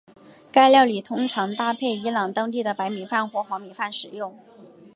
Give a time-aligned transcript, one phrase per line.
[0.51, 4.35] 该料理通常搭配伊朗当地的白米饭或黄米饭食用。